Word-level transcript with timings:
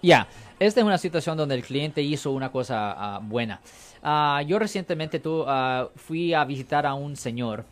Ya, 0.00 0.28
esta 0.60 0.78
es 0.78 0.86
una 0.86 0.96
situación 0.96 1.36
donde 1.36 1.56
el 1.56 1.64
cliente 1.64 2.02
hizo 2.02 2.30
una 2.30 2.52
cosa 2.52 2.92
ah, 2.96 3.20
buena. 3.20 3.60
Ah, 4.00 4.40
yo 4.46 4.60
recientemente 4.60 5.18
tu, 5.18 5.42
ah, 5.44 5.88
fui 5.96 6.32
a 6.34 6.44
visitar 6.44 6.86
a 6.86 6.94
un 6.94 7.16
señor 7.16 7.64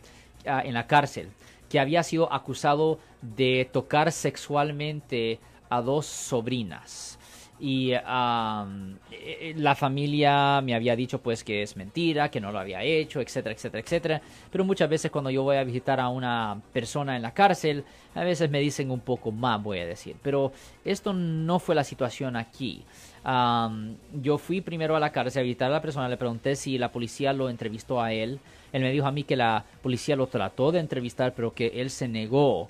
en 0.43 0.73
la 0.73 0.87
cárcel 0.87 1.29
que 1.69 1.79
había 1.79 2.03
sido 2.03 2.33
acusado 2.33 2.99
de 3.21 3.69
tocar 3.71 4.11
sexualmente 4.11 5.39
a 5.69 5.81
dos 5.81 6.05
sobrinas. 6.05 7.17
Y 7.63 7.91
eh, 7.93 9.53
la 9.55 9.75
familia 9.75 10.61
me 10.61 10.73
había 10.73 10.95
dicho 10.95 11.21
pues 11.21 11.43
que 11.43 11.61
es 11.61 11.77
mentira, 11.77 12.31
que 12.31 12.41
no 12.41 12.51
lo 12.51 12.57
había 12.57 12.83
hecho, 12.83 13.21
etcétera, 13.21 13.53
etcétera, 13.53 13.83
etcétera. 13.83 14.21
Pero 14.51 14.65
muchas 14.65 14.89
veces 14.89 15.11
cuando 15.11 15.29
yo 15.29 15.43
voy 15.43 15.57
a 15.57 15.63
visitar 15.63 15.99
a 15.99 16.09
una 16.09 16.59
persona 16.73 17.15
en 17.15 17.21
la 17.21 17.35
cárcel, 17.35 17.83
a 18.15 18.23
veces 18.23 18.49
me 18.49 18.59
dicen 18.59 18.89
un 18.89 18.99
poco 18.99 19.31
más, 19.31 19.61
voy 19.61 19.77
a 19.77 19.85
decir. 19.85 20.15
Pero 20.23 20.51
esto 20.83 21.13
no 21.13 21.59
fue 21.59 21.75
la 21.75 21.83
situación 21.83 22.35
aquí. 22.35 22.83
Am, 23.23 23.95
yo 24.23 24.39
fui 24.39 24.61
primero 24.61 24.95
a 24.95 24.99
la 24.99 25.11
cárcel 25.11 25.41
a 25.41 25.43
visitar 25.43 25.69
a 25.69 25.73
la 25.73 25.83
persona, 25.83 26.09
le 26.09 26.17
pregunté 26.17 26.55
si 26.55 26.79
la 26.79 26.91
policía 26.91 27.31
lo 27.31 27.47
entrevistó 27.47 28.01
a 28.01 28.11
él. 28.11 28.39
Él 28.73 28.81
me 28.81 28.91
dijo 28.91 29.05
a 29.05 29.11
mí 29.11 29.23
que 29.23 29.35
la 29.35 29.65
policía 29.83 30.15
lo 30.15 30.25
trató 30.25 30.71
de 30.71 30.79
entrevistar, 30.79 31.33
pero 31.35 31.53
que 31.53 31.67
él 31.75 31.91
se 31.91 32.07
negó 32.07 32.69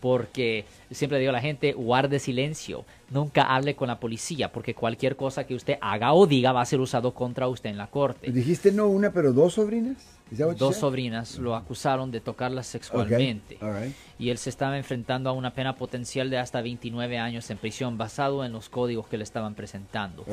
Porque 0.00 0.64
siempre 0.90 1.18
digo 1.18 1.30
a 1.30 1.34
la 1.34 1.40
gente, 1.40 1.72
guarde 1.72 2.18
silencio, 2.18 2.84
nunca 3.10 3.54
hable 3.54 3.76
con 3.76 3.88
la 3.88 4.00
policía, 4.00 4.50
porque 4.52 4.74
cualquier 4.74 5.16
cosa 5.16 5.44
que 5.44 5.54
usted 5.54 5.76
haga 5.80 6.12
o 6.14 6.26
diga 6.26 6.52
va 6.52 6.62
a 6.62 6.66
ser 6.66 6.80
usado 6.80 7.12
contra 7.12 7.48
usted 7.48 7.70
en 7.70 7.78
la 7.78 7.88
corte. 7.88 8.30
Dijiste 8.30 8.72
no 8.72 8.88
una, 8.88 9.12
pero 9.12 9.32
dos 9.32 9.54
sobrinas. 9.54 10.20
Dos 10.56 10.76
sobrinas 10.76 11.38
lo 11.38 11.56
acusaron 11.56 12.12
de 12.12 12.20
tocarla 12.20 12.62
sexualmente 12.62 13.58
right. 13.60 13.92
y 14.16 14.30
él 14.30 14.38
se 14.38 14.48
estaba 14.48 14.78
enfrentando 14.78 15.28
a 15.28 15.32
una 15.32 15.54
pena 15.54 15.74
potencial 15.74 16.30
de 16.30 16.38
hasta 16.38 16.62
29 16.62 17.18
años 17.18 17.50
en 17.50 17.58
prisión 17.58 17.98
basado 17.98 18.44
en 18.44 18.52
los 18.52 18.68
códigos 18.68 19.08
que 19.08 19.18
le 19.18 19.24
estaban 19.24 19.56
presentando. 19.56 20.24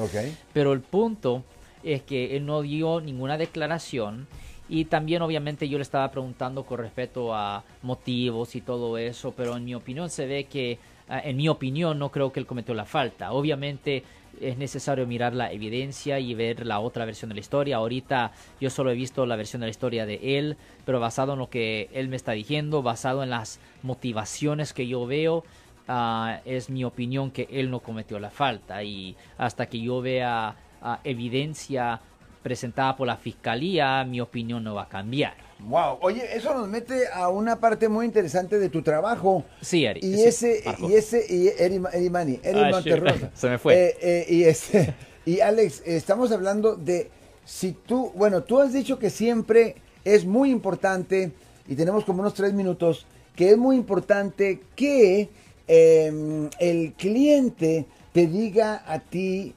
Pero 0.54 0.74
el 0.74 0.82
punto 0.82 1.44
es 1.84 2.04
que 2.04 2.38
él 2.38 2.46
no 2.46 2.62
dio 2.62 3.02
ninguna 3.02 3.40
declaración 3.40 4.28
y 4.70 4.86
también 4.86 5.22
obviamente 5.22 5.70
yo 5.70 5.78
le 5.78 5.84
estaba 5.84 6.12
preguntando 6.12 6.64
con 6.66 6.80
respecto 6.80 7.34
a 7.34 7.64
motivos 7.84 8.56
y 8.56 8.62
todo 8.62 8.98
eso, 8.98 9.34
pero 9.36 9.56
en 9.56 9.64
mi 9.64 9.76
opinión 9.76 10.10
se 10.10 10.26
ve 10.26 10.46
que, 10.46 10.78
ah, 11.08 11.22
en 11.24 11.38
mi 11.38 11.48
opinión 11.48 11.98
no 11.98 12.12
creo 12.12 12.32
que 12.32 12.40
él 12.40 12.46
cometió 12.46 12.74
la 12.74 12.86
falta. 12.86 13.32
Obviamente 13.32 14.04
es 14.42 14.58
necesario 14.58 15.08
mirar 15.08 15.34
la 15.34 15.52
evidencia 15.52 16.20
y 16.20 16.34
ver 16.34 16.66
la 16.66 16.80
otra 16.80 17.06
versión 17.06 17.30
de 17.30 17.36
la 17.36 17.42
historia. 17.42 17.78
Ahorita 17.78 18.34
yo 18.60 18.70
solo 18.70 18.92
he 18.92 18.96
visto 18.96 19.26
la 19.26 19.36
versión 19.36 19.62
de 19.62 19.68
la 19.68 19.72
historia 19.72 20.06
de 20.06 20.38
él, 20.38 20.58
pero 20.86 21.00
basado 21.00 21.34
en 21.34 21.40
lo 21.40 21.50
que 21.50 21.90
él 21.94 22.10
me 22.10 22.18
está 22.18 22.34
diciendo, 22.34 22.84
basado 22.84 23.24
en 23.24 23.30
las 23.30 23.60
motivaciones 23.84 24.74
que 24.74 24.88
yo 24.88 25.06
veo, 25.06 25.44
ah, 25.88 26.42
es 26.44 26.70
mi 26.70 26.84
opinión 26.84 27.32
que 27.32 27.48
él 27.52 27.72
no 27.72 27.80
cometió 27.80 28.20
la 28.20 28.32
falta 28.32 28.84
y 28.84 29.16
hasta 29.38 29.68
que 29.68 29.80
yo 29.80 30.02
vea 30.02 30.56
ah, 30.82 31.00
evidencia 31.06 32.02
presentada 32.48 32.96
por 32.96 33.08
la 33.08 33.18
fiscalía, 33.18 34.06
mi 34.06 34.22
opinión 34.22 34.64
no 34.64 34.74
va 34.76 34.84
a 34.84 34.88
cambiar. 34.88 35.34
Wow. 35.60 35.98
Oye, 36.00 36.24
eso 36.34 36.54
nos 36.54 36.66
mete 36.70 37.10
a 37.14 37.28
una 37.28 37.60
parte 37.60 37.90
muy 37.90 38.06
interesante 38.06 38.58
de 38.58 38.70
tu 38.70 38.82
trabajo. 38.82 39.44
Sí, 39.60 39.84
Eric. 39.84 40.02
Y 40.02 40.14
sí, 40.14 40.24
ese, 40.24 40.64
y 40.80 40.94
ese, 40.94 41.26
y 41.28 41.48
Eri, 41.62 41.82
Eri 41.92 42.10
Mani, 42.10 42.40
Eri 42.42 42.60
Ah, 42.62 42.70
Monterrosa. 42.72 43.32
Se 43.36 43.50
me 43.50 43.58
fue. 43.58 43.76
Eh, 43.76 43.98
eh, 44.02 44.26
y 44.30 44.44
este, 44.46 44.94
y 45.26 45.42
Alex, 45.42 45.84
estamos 45.86 46.32
hablando 46.32 46.78
de 46.78 47.12
si 47.44 47.74
tú, 47.74 48.14
bueno, 48.16 48.44
tú 48.44 48.62
has 48.62 48.72
dicho 48.72 48.98
que 48.98 49.10
siempre 49.10 49.76
es 50.06 50.24
muy 50.24 50.50
importante, 50.50 51.34
y 51.68 51.76
tenemos 51.76 52.06
como 52.06 52.22
unos 52.22 52.34
tres 52.34 52.54
minutos, 52.54 53.06
que 53.36 53.50
es 53.50 53.58
muy 53.58 53.76
importante 53.76 54.62
que 54.74 55.28
eh, 55.68 56.50
el 56.60 56.94
cliente 56.94 57.86
te 58.14 58.26
diga 58.26 58.84
a 58.88 59.00
ti 59.00 59.54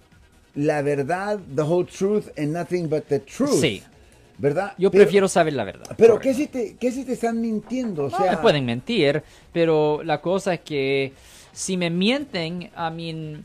la 0.54 0.82
verdad, 0.82 1.38
the 1.54 1.62
whole 1.62 1.86
truth 1.86 2.28
and 2.38 2.52
nothing 2.52 2.88
but 2.88 3.04
the 3.08 3.20
truth. 3.20 3.60
Sí. 3.60 3.82
¿Verdad? 4.38 4.72
Yo 4.78 4.90
Pero- 4.90 5.04
prefiero 5.04 5.28
saber 5.28 5.52
la 5.52 5.64
verdad. 5.64 5.94
Pero. 5.98 6.18
¿qué 6.18 6.32
si, 6.32 6.46
te, 6.46 6.76
¿qué 6.76 6.90
si 6.90 7.04
te 7.04 7.12
están 7.12 7.40
mintiendo? 7.40 8.06
O 8.06 8.08
No 8.10 8.18
me 8.20 8.36
pueden 8.38 8.64
mentir, 8.64 9.22
pero 9.52 10.02
la 10.02 10.20
cosa 10.22 10.54
es 10.54 10.60
que 10.60 11.12
si 11.52 11.76
me 11.76 11.90
mienten, 11.90 12.62
I 12.62 12.90
mean, 12.94 13.44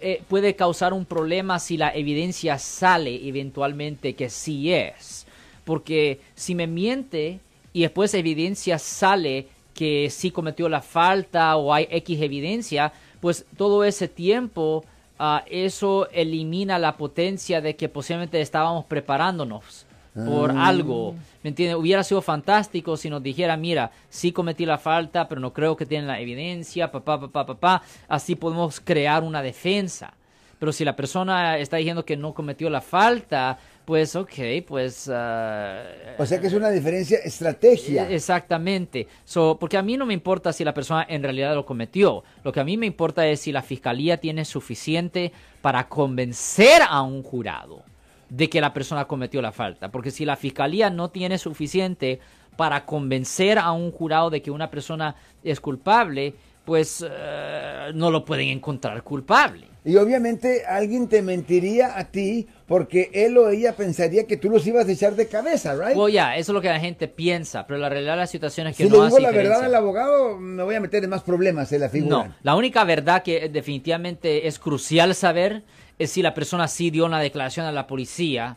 eh, 0.00 0.20
puede 0.28 0.56
causar 0.56 0.92
un 0.92 1.04
problema 1.04 1.58
si 1.60 1.76
la 1.76 1.94
evidencia 1.94 2.58
sale 2.58 3.26
eventualmente 3.28 4.14
que 4.14 4.28
sí 4.30 4.72
es. 4.72 5.26
Porque 5.64 6.20
si 6.34 6.54
me 6.56 6.66
miente 6.66 7.38
y 7.72 7.82
después 7.82 8.12
evidencia 8.14 8.78
sale 8.78 9.46
que 9.74 10.10
sí 10.10 10.30
cometió 10.30 10.68
la 10.68 10.82
falta 10.82 11.56
o 11.56 11.72
hay 11.72 11.86
X 11.90 12.20
evidencia, 12.20 12.92
pues 13.20 13.46
todo 13.56 13.84
ese 13.84 14.08
tiempo 14.08 14.84
ah, 15.18 15.44
eso 15.46 16.08
elimina 16.10 16.78
la 16.78 16.96
potencia 16.96 17.60
de 17.60 17.76
que 17.76 17.88
posiblemente 17.88 18.40
estábamos 18.40 18.84
preparándonos 18.84 19.86
por 20.14 20.52
algo. 20.52 21.14
¿Me 21.42 21.50
entiendes? 21.50 21.76
Hubiera 21.76 22.04
sido 22.04 22.22
fantástico 22.22 22.96
si 22.96 23.10
nos 23.10 23.22
dijera, 23.22 23.56
mira, 23.56 23.90
sí 24.08 24.32
cometí 24.32 24.64
la 24.64 24.78
falta, 24.78 25.28
pero 25.28 25.40
no 25.40 25.52
creo 25.52 25.76
que 25.76 25.86
tienen 25.86 26.06
la 26.06 26.20
evidencia, 26.20 26.92
papá, 26.92 27.20
papá, 27.20 27.44
papá. 27.46 27.82
Así 28.08 28.36
podemos 28.36 28.80
crear 28.80 29.24
una 29.24 29.42
defensa. 29.42 30.14
Pero 30.58 30.72
si 30.72 30.84
la 30.84 30.94
persona 30.96 31.58
está 31.58 31.78
diciendo 31.78 32.04
que 32.04 32.16
no 32.16 32.32
cometió 32.32 32.70
la 32.70 32.80
falta, 32.80 33.58
pues 33.84 34.16
ok, 34.16 34.32
pues... 34.66 35.10
ah, 35.12 35.82
O 36.18 36.24
sea 36.26 36.40
que 36.40 36.46
es 36.46 36.52
una 36.54 36.70
diferencia 36.70 37.18
estrategia. 37.18 38.08
eh, 38.08 38.14
Exactamente. 38.14 39.06
So, 39.24 39.58
porque 39.58 39.76
a 39.76 39.82
mí 39.82 39.96
no 39.96 40.06
me 40.06 40.14
importa 40.14 40.52
si 40.52 40.64
la 40.64 40.72
persona 40.74 41.06
en 41.08 41.22
realidad 41.22 41.54
lo 41.54 41.66
cometió. 41.66 42.24
Lo 42.42 42.52
que 42.52 42.60
a 42.60 42.64
mí 42.64 42.76
me 42.76 42.86
importa 42.86 43.26
es 43.26 43.40
si 43.40 43.52
la 43.52 43.62
fiscalía 43.62 44.18
tiene 44.18 44.44
suficiente 44.44 45.32
para 45.60 45.88
convencer 45.88 46.82
a 46.88 47.02
un 47.02 47.22
jurado 47.22 47.82
de 48.30 48.48
que 48.48 48.60
la 48.60 48.72
persona 48.72 49.04
cometió 49.06 49.42
la 49.42 49.52
falta. 49.52 49.90
Porque 49.90 50.10
si 50.10 50.24
la 50.24 50.36
fiscalía 50.36 50.90
no 50.90 51.10
tiene 51.10 51.38
suficiente 51.38 52.20
para 52.56 52.84
convencer 52.86 53.58
a 53.58 53.72
un 53.72 53.90
jurado 53.90 54.30
de 54.30 54.40
que 54.40 54.50
una 54.50 54.70
persona 54.70 55.14
es 55.42 55.60
culpable, 55.60 56.34
pues 56.64 57.04
eh, 57.08 57.90
no 57.94 58.10
lo 58.10 58.24
pueden 58.24 58.48
encontrar 58.48 59.02
culpable. 59.02 59.73
Y 59.86 59.96
obviamente 59.96 60.64
alguien 60.66 61.08
te 61.08 61.20
mentiría 61.20 61.98
a 61.98 62.04
ti 62.04 62.48
porque 62.66 63.10
él 63.12 63.36
o 63.36 63.50
ella 63.50 63.76
pensaría 63.76 64.26
que 64.26 64.38
tú 64.38 64.48
los 64.48 64.66
ibas 64.66 64.88
a 64.88 64.92
echar 64.92 65.14
de 65.14 65.28
cabeza, 65.28 65.74
¿right? 65.74 65.94
Well, 65.94 66.10
ya, 66.10 66.36
eso 66.36 66.52
es 66.52 66.54
lo 66.54 66.62
que 66.62 66.68
la 66.68 66.80
gente 66.80 67.06
piensa, 67.06 67.66
pero 67.66 67.78
la 67.78 67.90
realidad 67.90 68.14
de 68.14 68.20
la 68.20 68.26
situación 68.26 68.66
es 68.68 68.76
que 68.76 68.84
si 68.84 68.88
no 68.88 68.96
le 68.96 69.02
hace 69.08 69.16
digo 69.16 69.18
la 69.20 69.28
verdad 69.28 69.42
diferencia. 69.42 69.66
al 69.66 69.74
abogado, 69.74 70.38
me 70.38 70.62
voy 70.62 70.74
a 70.74 70.80
meter 70.80 71.04
en 71.04 71.10
más 71.10 71.22
problemas 71.22 71.70
en 71.72 71.82
la 71.82 71.90
figura. 71.90 72.16
No, 72.16 72.34
la 72.42 72.56
única 72.56 72.82
verdad 72.84 73.22
que 73.22 73.50
definitivamente 73.50 74.46
es 74.46 74.58
crucial 74.58 75.14
saber 75.14 75.62
es 75.98 76.10
si 76.10 76.22
la 76.22 76.32
persona 76.32 76.66
sí 76.66 76.90
dio 76.90 77.04
una 77.04 77.20
declaración 77.20 77.66
a 77.66 77.72
la 77.72 77.86
policía 77.86 78.56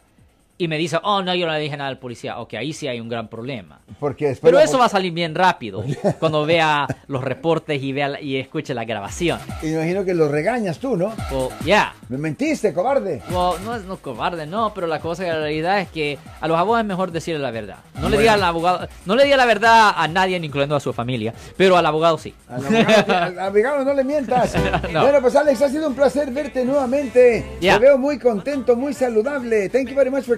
y 0.58 0.68
me 0.68 0.78
dice, 0.78 0.98
oh, 1.04 1.22
no, 1.22 1.36
yo 1.36 1.46
no 1.46 1.54
le 1.54 1.60
dije 1.60 1.78
nada 1.78 1.90
al 1.90 2.00
policía. 2.00 2.40
Ok, 2.40 2.56
ahí 2.56 2.74
sí 2.74 2.88
hay 2.88 3.00
un 3.00 3.10
gran 3.10 3.28
problema. 3.28 3.80
Porque 4.00 4.36
Pero 4.42 4.60
eso 4.60 4.78
va 4.78 4.86
a 4.86 4.90
salir 4.90 5.12
bien 5.14 5.36
rápido 5.36 5.84
cuando 6.20 6.46
vea 6.46 6.88
los 7.08 7.24
reportes 7.24 7.82
y, 7.82 7.92
vea 7.94 8.20
y 8.22 8.38
escuche 8.38 8.74
la 8.74 8.86
grabación. 8.86 9.40
Y 9.62 9.68
imagino 9.68 10.04
que 10.04 10.14
los 10.14 10.32
regañas 10.32 10.80
tú, 10.80 10.98
¿no? 10.98 11.14
O, 11.32 11.50
ya. 11.64 11.94
Me 12.10 12.18
mentiste, 12.18 12.74
cobarde. 12.74 13.22
Well, 13.30 13.64
no 13.64 13.76
es 13.76 13.84
no 13.84 13.98
cobarde, 13.98 14.48
no, 14.48 14.74
pero 14.74 14.88
la 14.88 15.00
cosa, 15.00 15.24
la 15.24 15.40
realidad 15.40 15.80
es 15.80 15.90
que 15.90 16.18
a 16.42 16.48
los 16.48 16.58
abogados 16.58 16.84
es 16.84 16.88
mejor 16.88 17.12
decirle 17.12 17.40
la 17.40 17.52
verdad. 17.52 17.78
No 18.02 18.10
le 18.10 18.18
diga 18.18 18.34
al 18.34 18.44
abogado, 18.44 18.88
no 19.06 19.16
le 19.16 19.26
diga 19.26 19.38
la 19.38 19.46
verdad 19.46 19.94
a 19.96 20.08
nadie, 20.08 20.38
incluyendo 20.38 20.76
a 20.76 20.80
su 20.80 20.94
familia, 20.94 21.34
pero 21.56 21.78
al 21.78 21.86
abogado 21.86 22.18
sí. 22.18 22.34
Al 22.50 22.66
abogado, 22.66 23.14
al 23.14 23.40
abogado 23.40 23.86
no 23.86 23.94
le 23.94 24.04
mientas. 24.04 24.56
No. 24.92 25.02
Bueno, 25.02 25.22
pues 25.22 25.36
Alex, 25.36 25.62
ha 25.62 25.70
sido 25.70 25.88
un 25.88 25.96
placer 25.96 26.32
verte 26.32 26.64
nuevamente. 26.64 27.46
Te 27.60 27.80
veo 27.80 27.98
muy 27.98 28.18
contento, 28.18 28.76
muy 28.76 28.94
saludable. 28.94 29.70
Thank 29.70 29.90
you 29.90 29.96
very 29.96 30.10
much 30.10 30.24
for 30.24 30.38